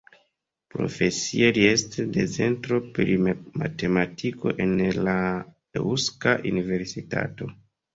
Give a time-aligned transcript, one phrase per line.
[0.75, 4.77] Profesie li estas docento pri matematiko en
[5.11, 5.19] la
[5.87, 7.57] Eŭska Universitato.